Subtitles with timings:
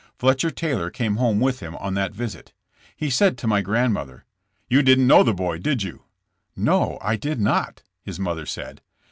[0.17, 2.53] Fletcher Taylor came home with him on that visit.
[2.95, 4.25] He said to my grandmother:
[4.67, 6.05] "You didn't know the boy, did you?"
[6.55, 8.81] '*No, I did not," his mother said.